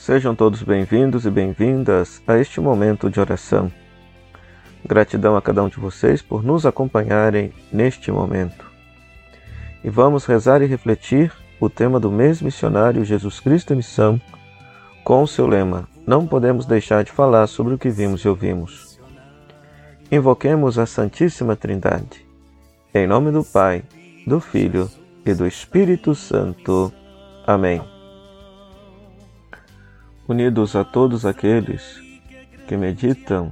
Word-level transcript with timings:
Sejam 0.00 0.34
todos 0.34 0.62
bem-vindos 0.62 1.26
e 1.26 1.30
bem-vindas 1.30 2.22
a 2.26 2.38
este 2.38 2.58
momento 2.58 3.10
de 3.10 3.20
oração. 3.20 3.70
Gratidão 4.82 5.36
a 5.36 5.42
cada 5.42 5.62
um 5.62 5.68
de 5.68 5.78
vocês 5.78 6.22
por 6.22 6.42
nos 6.42 6.64
acompanharem 6.64 7.52
neste 7.70 8.10
momento. 8.10 8.64
E 9.84 9.90
vamos 9.90 10.24
rezar 10.24 10.62
e 10.62 10.66
refletir 10.66 11.30
o 11.60 11.68
tema 11.68 12.00
do 12.00 12.10
mês 12.10 12.40
missionário 12.40 13.04
Jesus 13.04 13.40
Cristo 13.40 13.74
em 13.74 13.76
Missão, 13.76 14.18
com 15.04 15.22
o 15.22 15.28
seu 15.28 15.46
lema: 15.46 15.86
Não 16.06 16.26
podemos 16.26 16.64
deixar 16.64 17.04
de 17.04 17.12
falar 17.12 17.46
sobre 17.46 17.74
o 17.74 17.78
que 17.78 17.90
vimos 17.90 18.22
e 18.22 18.28
ouvimos. 18.28 18.98
Invoquemos 20.10 20.78
a 20.78 20.86
Santíssima 20.86 21.56
Trindade. 21.56 22.26
Em 22.94 23.06
nome 23.06 23.30
do 23.30 23.44
Pai, 23.44 23.82
do 24.26 24.40
Filho 24.40 24.90
e 25.26 25.34
do 25.34 25.46
Espírito 25.46 26.14
Santo. 26.14 26.90
Amém 27.46 27.89
unidos 30.30 30.76
a 30.76 30.84
todos 30.84 31.26
aqueles 31.26 32.00
que 32.68 32.76
meditam 32.76 33.50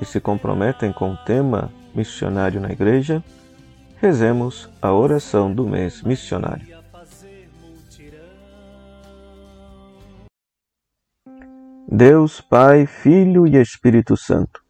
e 0.00 0.04
se 0.04 0.20
comprometem 0.20 0.92
com 0.92 1.12
o 1.12 1.16
tema 1.18 1.70
missionário 1.94 2.60
na 2.60 2.70
Igreja, 2.70 3.22
rezemos 3.96 4.68
a 4.82 4.92
oração 4.92 5.52
do 5.52 5.64
mês 5.64 6.02
missionário. 6.02 6.76
Deus, 11.90 12.40
Pai, 12.40 12.84
Filho 12.84 13.46
e 13.46 13.56
Espírito 13.56 14.16
Santo, 14.16 14.60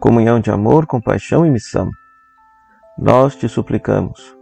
comunhão 0.00 0.40
de 0.40 0.50
amor, 0.50 0.84
compaixão 0.84 1.46
e 1.46 1.50
missão, 1.50 1.88
nós 2.98 3.36
te 3.36 3.48
suplicamos, 3.48 4.36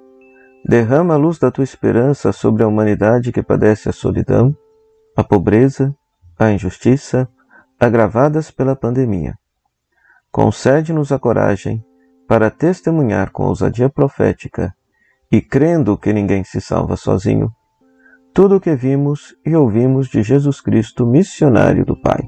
derrama 0.64 1.14
a 1.14 1.18
luz 1.18 1.38
da 1.38 1.50
tua 1.50 1.64
esperança 1.64 2.32
sobre 2.32 2.62
a 2.62 2.66
humanidade 2.66 3.30
que 3.30 3.42
padece 3.42 3.90
a 3.90 3.92
solidão, 3.92 4.56
a 5.14 5.22
pobreza 5.22 5.94
a 6.38 6.50
injustiça 6.50 7.28
agravadas 7.78 8.50
pela 8.50 8.76
pandemia. 8.76 9.34
Concede-nos 10.30 11.12
a 11.12 11.18
coragem 11.18 11.84
para 12.28 12.50
testemunhar 12.50 13.30
com 13.30 13.44
ousadia 13.44 13.88
profética 13.88 14.74
e 15.30 15.40
crendo 15.40 15.96
que 15.96 16.12
ninguém 16.12 16.44
se 16.44 16.60
salva 16.60 16.96
sozinho, 16.96 17.50
tudo 18.32 18.56
o 18.56 18.60
que 18.60 18.74
vimos 18.74 19.34
e 19.44 19.56
ouvimos 19.56 20.08
de 20.08 20.22
Jesus 20.22 20.60
Cristo, 20.60 21.06
missionário 21.06 21.84
do 21.84 21.98
Pai. 22.00 22.20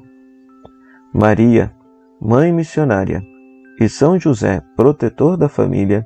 Maria, 1.12 1.74
Mãe 2.20 2.52
missionária, 2.52 3.22
e 3.80 3.88
São 3.88 4.18
José, 4.18 4.60
protetor 4.76 5.36
da 5.36 5.48
família, 5.48 6.04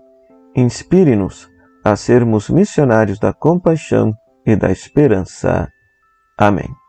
inspire-nos 0.55 1.49
a 1.83 1.97
sermos 1.97 2.51
missionários 2.51 3.19
da 3.19 3.33
compaixão 3.33 4.13
e 4.45 4.55
da 4.55 4.71
esperança. 4.71 5.69
Amém. 6.37 6.82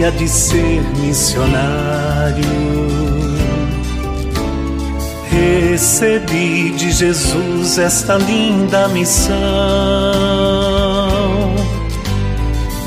Alegria 0.00 0.10
de 0.12 0.28
ser 0.28 0.82
missionário. 0.98 2.44
Recebi 5.30 6.70
de 6.70 6.90
Jesus 6.90 7.78
esta 7.78 8.16
linda 8.16 8.88
missão. 8.88 9.36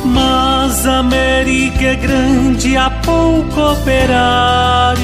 Mas 0.05 0.85
a 0.85 0.99
América 0.99 1.83
é 1.85 1.95
grande, 1.95 2.75
há 2.75 2.89
pouco 2.89 3.61
operário. 3.71 5.03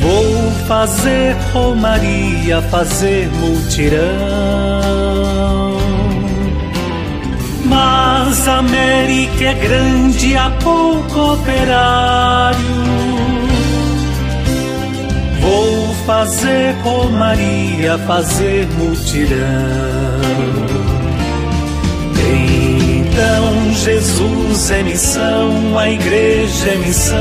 Vou 0.00 0.50
fazer 0.66 1.36
romaria, 1.52 2.60
fazer 2.62 3.28
multirão. 3.38 4.99
Mas 7.70 8.48
a 8.48 8.58
América 8.58 9.44
é 9.44 9.54
grande, 9.54 10.36
há 10.36 10.50
pouco 10.62 11.34
operário. 11.34 12.58
Vou 15.40 15.94
fazer 16.04 16.74
romaria, 16.82 17.96
fazer 18.06 18.66
mutirão. 18.76 19.38
Então 22.18 23.74
Jesus 23.74 24.70
é 24.72 24.82
missão, 24.82 25.78
a 25.78 25.88
igreja 25.88 26.70
é 26.70 26.76
missão. 26.76 27.16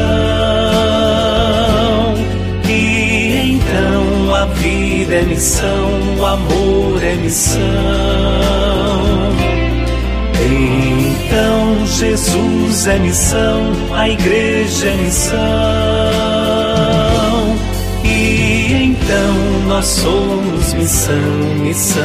E 2.67 3.53
então 3.53 4.35
a 4.35 4.45
vida 4.45 5.15
é 5.15 5.21
missão, 5.21 6.17
o 6.19 6.25
amor 6.25 7.03
é 7.03 7.13
missão. 7.15 8.78
Então 10.41 11.85
Jesus 11.85 12.87
é 12.87 12.97
missão, 12.97 13.73
a 13.93 14.07
igreja 14.07 14.87
é 14.87 14.95
missão. 14.95 15.39
E 18.05 18.73
então 18.73 19.67
nós 19.67 19.85
somos 19.85 20.73
missão, 20.73 21.55
missão 21.61 22.03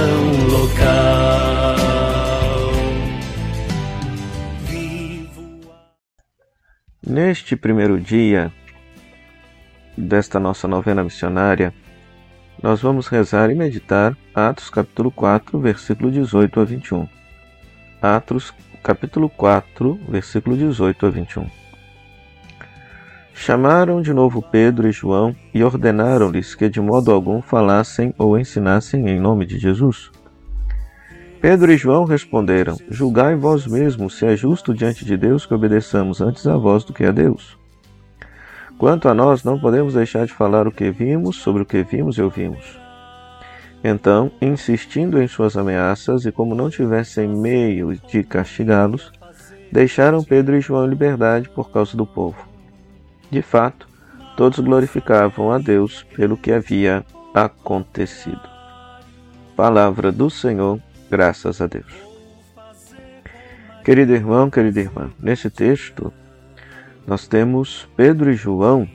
local. 0.50 1.84
Neste 7.06 7.54
primeiro 7.54 8.00
dia 8.00 8.50
desta 9.96 10.40
nossa 10.40 10.66
novena 10.66 11.04
missionária, 11.04 11.72
nós 12.60 12.80
vamos 12.80 13.06
rezar 13.06 13.50
e 13.50 13.54
meditar 13.54 14.16
Atos 14.34 14.70
capítulo 14.70 15.12
4, 15.12 15.56
versículo 15.60 16.10
18 16.10 16.60
a 16.60 16.64
21. 16.64 17.23
Atos, 18.04 18.52
capítulo 18.82 19.30
4, 19.30 19.98
versículo 20.06 20.54
18 20.58 21.06
a 21.06 21.08
21. 21.08 21.46
Chamaram 23.32 24.02
de 24.02 24.12
novo 24.12 24.42
Pedro 24.42 24.86
e 24.86 24.92
João 24.92 25.34
e 25.54 25.64
ordenaram-lhes 25.64 26.54
que 26.54 26.68
de 26.68 26.82
modo 26.82 27.10
algum 27.10 27.40
falassem 27.40 28.14
ou 28.18 28.38
ensinassem 28.38 29.08
em 29.08 29.18
nome 29.18 29.46
de 29.46 29.58
Jesus. 29.58 30.10
Pedro 31.40 31.72
e 31.72 31.78
João 31.78 32.04
responderam: 32.04 32.76
Julgai 32.90 33.34
vós 33.36 33.66
mesmos 33.66 34.18
se 34.18 34.26
é 34.26 34.36
justo 34.36 34.74
diante 34.74 35.02
de 35.02 35.16
Deus 35.16 35.46
que 35.46 35.54
obedeçamos 35.54 36.20
antes 36.20 36.46
a 36.46 36.58
vós 36.58 36.84
do 36.84 36.92
que 36.92 37.04
a 37.06 37.10
Deus. 37.10 37.56
Quanto 38.76 39.08
a 39.08 39.14
nós, 39.14 39.44
não 39.44 39.58
podemos 39.58 39.94
deixar 39.94 40.26
de 40.26 40.34
falar 40.34 40.68
o 40.68 40.72
que 40.72 40.90
vimos 40.90 41.36
sobre 41.36 41.62
o 41.62 41.66
que 41.66 41.82
vimos 41.82 42.18
e 42.18 42.22
ouvimos. 42.22 42.83
Então, 43.86 44.32
insistindo 44.40 45.20
em 45.20 45.28
suas 45.28 45.58
ameaças 45.58 46.24
e 46.24 46.32
como 46.32 46.54
não 46.54 46.70
tivessem 46.70 47.28
meio 47.28 47.94
de 47.94 48.24
castigá-los, 48.24 49.12
deixaram 49.70 50.24
Pedro 50.24 50.56
e 50.56 50.60
João 50.62 50.86
em 50.86 50.88
liberdade 50.88 51.50
por 51.50 51.70
causa 51.70 51.94
do 51.94 52.06
povo. 52.06 52.48
De 53.30 53.42
fato, 53.42 53.86
todos 54.38 54.58
glorificavam 54.60 55.52
a 55.52 55.58
Deus 55.58 56.02
pelo 56.16 56.34
que 56.34 56.50
havia 56.50 57.04
acontecido. 57.34 58.40
Palavra 59.54 60.10
do 60.10 60.30
Senhor, 60.30 60.80
graças 61.10 61.60
a 61.60 61.66
Deus. 61.66 61.92
Querido 63.84 64.14
irmão, 64.14 64.48
querida 64.48 64.80
irmã, 64.80 65.10
nesse 65.20 65.50
texto 65.50 66.10
nós 67.06 67.28
temos 67.28 67.86
Pedro 67.94 68.30
e 68.30 68.34
João 68.34 68.88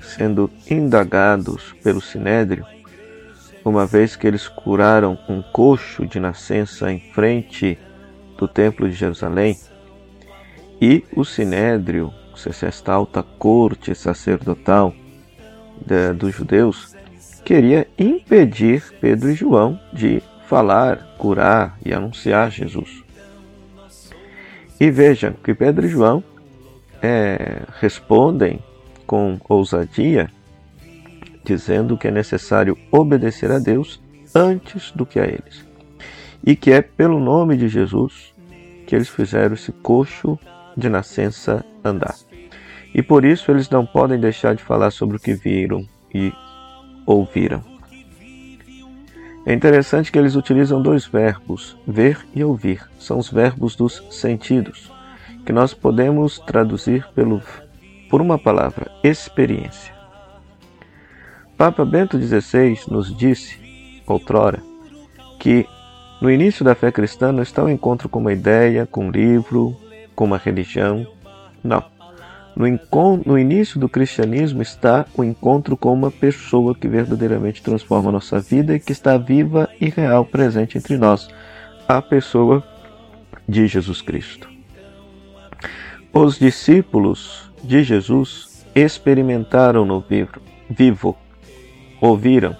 sendo 0.00 0.48
indagados 0.70 1.74
pelo 1.82 2.00
Sinédrio 2.00 2.64
uma 3.64 3.86
vez 3.86 4.16
que 4.16 4.26
eles 4.26 4.48
curaram 4.48 5.18
um 5.28 5.40
coxo 5.40 6.06
de 6.06 6.18
nascença 6.18 6.92
em 6.92 7.00
frente 7.12 7.78
do 8.36 8.48
Templo 8.48 8.88
de 8.88 8.94
Jerusalém, 8.94 9.56
e 10.80 11.04
o 11.14 11.24
Sinédrio, 11.24 12.12
esta 12.44 12.92
alta 12.92 13.22
corte 13.22 13.94
sacerdotal 13.94 14.92
de, 15.86 16.12
dos 16.12 16.34
judeus, 16.34 16.96
queria 17.44 17.86
impedir 17.96 18.82
Pedro 19.00 19.30
e 19.30 19.34
João 19.34 19.78
de 19.92 20.20
falar, 20.48 21.14
curar 21.18 21.78
e 21.84 21.94
anunciar 21.94 22.50
Jesus. 22.50 23.04
E 24.80 24.90
vejam 24.90 25.32
que 25.32 25.54
Pedro 25.54 25.86
e 25.86 25.88
João 25.88 26.24
é, 27.00 27.62
respondem 27.80 28.58
com 29.06 29.38
ousadia 29.48 30.28
dizendo 31.44 31.96
que 31.96 32.08
é 32.08 32.10
necessário 32.10 32.76
obedecer 32.90 33.50
a 33.50 33.58
Deus 33.58 34.00
antes 34.34 34.90
do 34.92 35.04
que 35.04 35.18
a 35.18 35.24
eles. 35.24 35.64
E 36.44 36.56
que 36.56 36.72
é 36.72 36.82
pelo 36.82 37.20
nome 37.20 37.56
de 37.56 37.68
Jesus 37.68 38.32
que 38.86 38.94
eles 38.94 39.08
fizeram 39.08 39.54
esse 39.54 39.72
coxo 39.72 40.38
de 40.76 40.88
nascença 40.88 41.64
andar. 41.84 42.14
E 42.94 43.02
por 43.02 43.24
isso 43.24 43.50
eles 43.50 43.70
não 43.70 43.86
podem 43.86 44.20
deixar 44.20 44.54
de 44.54 44.62
falar 44.62 44.90
sobre 44.90 45.16
o 45.16 45.20
que 45.20 45.34
viram 45.34 45.86
e 46.12 46.32
ouviram. 47.06 47.62
É 49.44 49.52
interessante 49.52 50.12
que 50.12 50.18
eles 50.18 50.36
utilizam 50.36 50.80
dois 50.80 51.06
verbos, 51.06 51.76
ver 51.86 52.18
e 52.34 52.44
ouvir. 52.44 52.86
São 52.98 53.18
os 53.18 53.30
verbos 53.30 53.74
dos 53.74 54.04
sentidos, 54.10 54.92
que 55.44 55.52
nós 55.52 55.74
podemos 55.74 56.38
traduzir 56.38 57.08
pelo, 57.14 57.42
por 58.08 58.20
uma 58.20 58.38
palavra, 58.38 58.90
experiência. 59.02 60.01
Papa 61.62 61.84
Bento 61.84 62.20
XVI 62.20 62.76
nos 62.88 63.16
disse, 63.16 63.56
outrora, 64.04 64.60
que 65.38 65.64
no 66.20 66.28
início 66.28 66.64
da 66.64 66.74
fé 66.74 66.90
cristã 66.90 67.30
não 67.30 67.40
está 67.40 67.62
o 67.62 67.66
um 67.66 67.68
encontro 67.68 68.08
com 68.08 68.18
uma 68.18 68.32
ideia, 68.32 68.84
com 68.84 69.06
um 69.06 69.10
livro, 69.12 69.76
com 70.12 70.24
uma 70.24 70.38
religião. 70.38 71.06
Não. 71.62 71.84
No, 72.56 72.66
no, 73.24 73.38
início 73.38 73.78
do 73.78 73.88
cristianismo 73.88 74.60
está 74.60 75.06
o 75.14 75.22
encontro 75.22 75.76
com 75.76 75.92
uma 75.92 76.10
pessoa 76.10 76.74
que 76.74 76.88
verdadeiramente 76.88 77.62
transforma 77.62 78.08
a 78.08 78.14
nossa 78.14 78.40
vida 78.40 78.74
e 78.74 78.80
que 78.80 78.90
está 78.90 79.16
viva 79.16 79.68
e 79.80 79.88
real 79.88 80.24
presente 80.24 80.76
entre 80.76 80.98
nós, 80.98 81.28
a 81.86 82.02
pessoa 82.02 82.60
de 83.48 83.68
Jesus 83.68 84.02
Cristo. 84.02 84.50
Os 86.12 86.40
discípulos 86.40 87.52
de 87.62 87.84
Jesus 87.84 88.66
experimentaram 88.74 89.84
no 89.84 90.00
vivo, 90.00 90.40
vivo, 90.68 91.16
ouviram, 92.02 92.56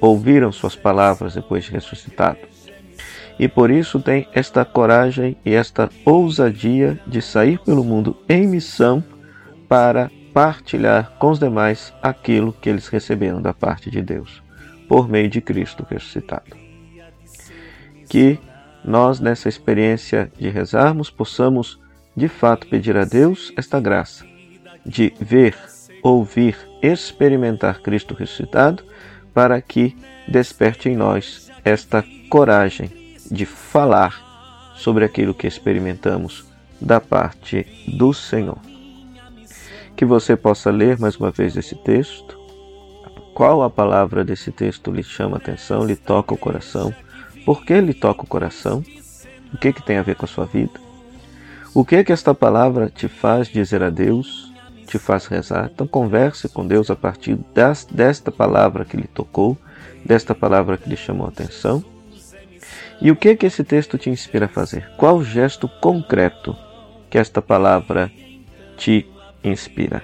ouviram 0.00 0.50
suas 0.50 0.74
palavras 0.74 1.34
depois 1.34 1.64
de 1.64 1.70
ressuscitado. 1.70 2.38
E 3.38 3.46
por 3.46 3.70
isso 3.70 4.00
tem 4.00 4.26
esta 4.32 4.64
coragem 4.64 5.36
e 5.44 5.54
esta 5.54 5.90
ousadia 6.04 6.98
de 7.06 7.20
sair 7.20 7.58
pelo 7.58 7.84
mundo 7.84 8.16
em 8.26 8.46
missão 8.46 9.04
para 9.68 10.10
partilhar 10.32 11.12
com 11.18 11.30
os 11.30 11.38
demais 11.38 11.92
aquilo 12.02 12.52
que 12.54 12.70
eles 12.70 12.88
receberam 12.88 13.42
da 13.42 13.52
parte 13.52 13.90
de 13.90 14.00
Deus, 14.00 14.42
por 14.88 15.08
meio 15.08 15.28
de 15.28 15.40
Cristo 15.40 15.86
ressuscitado. 15.88 16.56
Que 18.08 18.38
nós, 18.84 19.20
nessa 19.20 19.48
experiência 19.48 20.32
de 20.38 20.48
rezarmos, 20.48 21.10
possamos 21.10 21.78
de 22.16 22.28
fato 22.28 22.66
pedir 22.66 22.96
a 22.96 23.04
Deus 23.04 23.52
esta 23.56 23.78
graça 23.78 24.24
de 24.84 25.12
ver, 25.20 25.56
ouvir, 26.02 26.56
experimentar 26.82 27.80
Cristo 27.80 28.14
ressuscitado, 28.14 28.82
para 29.32 29.60
que 29.60 29.96
desperte 30.26 30.88
em 30.88 30.96
nós 30.96 31.50
esta 31.64 32.04
coragem 32.28 32.90
de 33.30 33.46
falar 33.46 34.72
sobre 34.76 35.04
aquilo 35.04 35.34
que 35.34 35.46
experimentamos 35.46 36.44
da 36.80 37.00
parte 37.00 37.66
do 37.86 38.12
Senhor 38.12 38.58
que 40.00 40.04
você 40.06 40.34
possa 40.34 40.70
ler 40.70 40.98
mais 40.98 41.16
uma 41.16 41.30
vez 41.30 41.58
esse 41.58 41.74
texto. 41.74 42.40
Qual 43.34 43.62
a 43.62 43.68
palavra 43.68 44.24
desse 44.24 44.50
texto 44.50 44.90
lhe 44.90 45.02
chama 45.02 45.36
a 45.36 45.38
atenção, 45.38 45.84
lhe 45.84 45.94
toca 45.94 46.32
o 46.32 46.38
coração? 46.38 46.90
Por 47.44 47.66
que 47.66 47.78
lhe 47.82 47.92
toca 47.92 48.22
o 48.22 48.26
coração? 48.26 48.82
O 49.52 49.58
que, 49.58 49.74
que 49.74 49.82
tem 49.82 49.98
a 49.98 50.02
ver 50.02 50.16
com 50.16 50.24
a 50.24 50.28
sua 50.28 50.46
vida? 50.46 50.72
O 51.74 51.84
que 51.84 52.02
que 52.02 52.14
esta 52.14 52.34
palavra 52.34 52.88
te 52.88 53.08
faz 53.08 53.46
dizer 53.46 53.82
a 53.82 53.90
Deus, 53.90 54.49
te 54.90 54.98
faz 54.98 55.26
rezar? 55.26 55.70
Então 55.72 55.86
converse 55.86 56.48
com 56.48 56.66
Deus 56.66 56.90
a 56.90 56.96
partir 56.96 57.38
das, 57.54 57.84
desta 57.84 58.30
palavra 58.30 58.84
que 58.84 58.96
lhe 58.96 59.06
tocou, 59.06 59.56
desta 60.04 60.34
palavra 60.34 60.76
que 60.76 60.88
lhe 60.88 60.96
chamou 60.96 61.26
a 61.26 61.30
atenção. 61.30 61.82
E 63.00 63.10
o 63.10 63.16
que 63.16 63.34
que 63.34 63.46
esse 63.46 63.64
texto 63.64 63.96
te 63.96 64.10
inspira 64.10 64.46
a 64.46 64.48
fazer? 64.48 64.90
Qual 64.96 65.22
gesto 65.22 65.68
concreto 65.80 66.54
que 67.10 67.18
esta 67.18 67.42
palavra 67.42 68.10
te 68.76 69.06
inspira. 69.44 70.02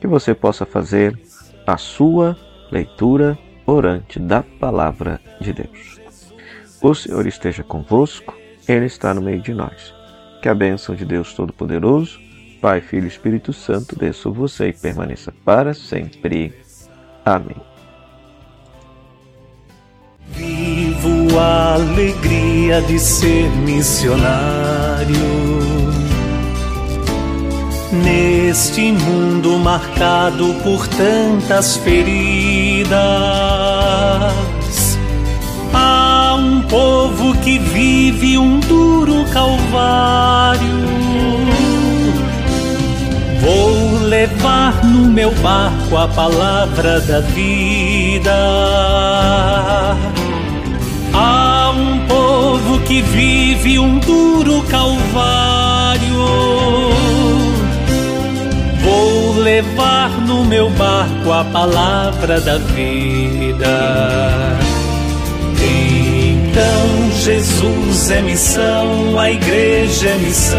Que 0.00 0.06
você 0.06 0.34
possa 0.34 0.66
fazer 0.66 1.18
a 1.66 1.76
sua 1.76 2.36
leitura 2.70 3.38
orante 3.64 4.18
da 4.18 4.42
palavra 4.42 5.20
de 5.40 5.52
Deus. 5.52 5.98
O 6.82 6.94
Senhor 6.94 7.26
esteja 7.26 7.62
convosco, 7.62 8.36
Ele 8.68 8.86
está 8.86 9.14
no 9.14 9.22
meio 9.22 9.40
de 9.40 9.54
nós. 9.54 9.94
Que 10.42 10.48
a 10.48 10.54
bênção 10.54 10.94
de 10.94 11.04
Deus 11.04 11.32
Todo-Poderoso, 11.34 12.20
Pai, 12.60 12.80
Filho 12.80 13.04
e 13.04 13.08
Espírito 13.08 13.52
Santo, 13.52 13.96
desça 13.96 14.22
sobre 14.22 14.40
você 14.40 14.68
e 14.68 14.72
permaneça 14.72 15.32
para 15.44 15.74
sempre. 15.74 16.54
Amém. 17.24 17.56
Vivo 20.28 21.38
a 21.38 21.74
alegria 21.74 22.82
de 22.82 22.98
ser 22.98 23.48
missionário 23.50 25.58
Neste 27.92 28.92
mundo 28.92 29.58
marcado 29.58 30.54
por 30.62 30.86
tantas 30.88 31.78
feridas, 31.78 32.92
há 35.72 36.36
um 36.38 36.60
povo 36.62 37.34
que 37.38 37.58
vive 37.58 38.36
um 38.36 38.60
duro 38.60 39.24
calvário. 39.32 41.07
Meu 45.18 45.32
barco 45.42 45.96
a 45.96 46.06
palavra 46.06 47.00
da 47.00 47.18
vida. 47.18 48.36
Há 51.12 51.72
um 51.72 52.06
povo 52.06 52.78
que 52.86 53.02
vive 53.02 53.80
um 53.80 53.98
duro 53.98 54.62
calvário 54.68 56.28
Vou 58.80 59.42
levar 59.42 60.10
no 60.20 60.44
meu 60.44 60.70
barco 60.70 61.32
a 61.32 61.44
palavra 61.46 62.40
da 62.40 62.58
vida. 62.58 64.56
Então 65.60 67.10
Jesus 67.24 68.08
é 68.12 68.22
missão, 68.22 69.18
a 69.18 69.32
igreja 69.32 70.10
é 70.10 70.14
missão. 70.18 70.58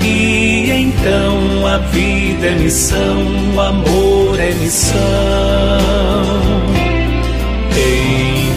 E 0.00 0.70
então 0.70 1.31
a 1.66 1.78
vida 1.78 2.46
é 2.46 2.54
missão, 2.54 3.54
o 3.54 3.60
amor 3.60 4.40
é 4.40 4.52
missão. 4.54 4.98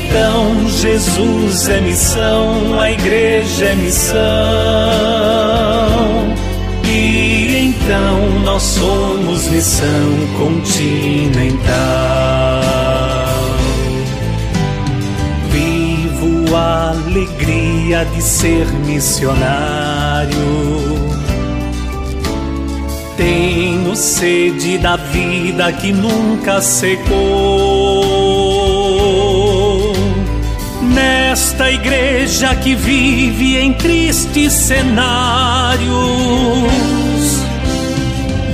Então 0.08 0.70
Jesus 0.70 1.70
é 1.70 1.82
missão, 1.82 2.80
a 2.80 2.92
igreja 2.92 3.66
é 3.66 3.76
missão 3.76 5.16
então 7.86 8.40
nós 8.44 8.64
somos 8.64 9.48
missão 9.50 9.88
continental. 10.40 11.66
Vivo 15.52 16.56
a 16.56 16.90
alegria 16.90 18.06
de 18.06 18.22
ser 18.22 18.66
missionário. 18.86 20.75
Tenho 23.18 23.96
sede 23.96 24.78
da 24.78 24.96
vida 24.96 25.72
que 25.74 25.92
nunca 25.92 26.62
secou. 26.62 27.16
Nesta 30.82 31.72
igreja 31.72 32.56
que 32.56 32.76
vive 32.76 33.58
em 33.58 33.74
tristes 33.74 34.54
cenários 34.54 35.86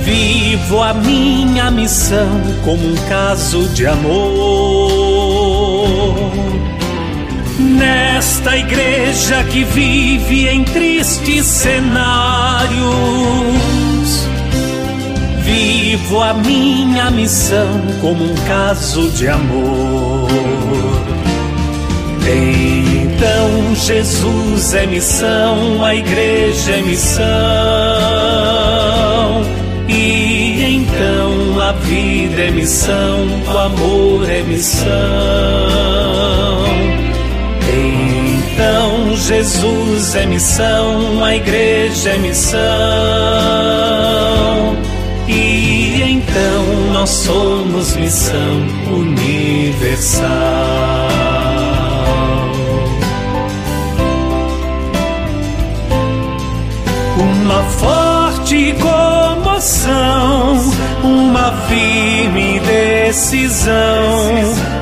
Vivo 0.04 0.82
a 0.82 0.92
minha 0.92 1.70
missão 1.70 2.40
como 2.64 2.84
um 2.84 2.94
caso 3.08 3.68
de 3.68 3.86
amor. 3.86 4.22
Nesta 7.58 8.56
igreja 8.56 9.44
que 9.44 9.62
vive 9.64 10.48
em 10.48 10.64
tristes 10.64 11.46
cenários, 11.46 12.72
vivo 15.42 16.22
a 16.22 16.34
minha 16.34 17.10
missão 17.10 17.80
como 18.00 18.24
um 18.24 18.34
caso 18.46 19.10
de 19.10 19.28
amor. 19.28 20.28
Então 22.24 23.74
Jesus 23.74 24.74
é 24.74 24.86
missão, 24.86 25.84
a 25.84 25.94
igreja 25.94 26.72
é 26.72 26.82
missão. 26.82 27.22
E 29.88 30.76
então 30.76 31.60
a 31.60 31.72
vida 31.72 32.42
é 32.42 32.50
missão, 32.50 33.26
o 33.46 33.58
amor 33.58 34.30
é 34.30 34.42
missão. 34.42 34.92
Então 37.74 39.16
Jesus 39.16 40.14
é 40.14 40.26
missão, 40.26 41.24
a 41.24 41.34
igreja 41.34 42.10
é 42.10 42.18
missão. 42.18 44.01
Então 46.28 46.92
nós 46.92 47.10
somos 47.10 47.96
missão 47.96 48.66
universal. 48.90 50.28
Uma 57.18 57.62
forte 57.64 58.74
comoção, 58.80 60.60
uma 61.02 61.52
firme 61.68 62.60
decisão, 62.60 63.74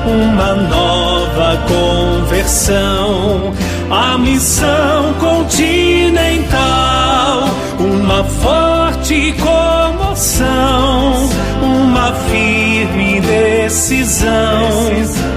uma 0.05 0.55
nova 0.55 1.57
conversão, 1.67 3.53
a 3.89 4.17
missão 4.17 5.13
continental, 5.19 6.51
uma 7.79 8.23
forte 8.23 9.33
comoção, 9.33 10.70
uma 12.01 12.13
firme 12.13 13.21
decisão, 13.21 14.31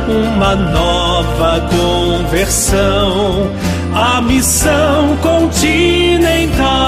uma 0.09 0.56
nova 0.56 1.61
conversão, 1.68 3.50
a 3.94 4.23
missão 4.23 5.14
continental 5.21 6.84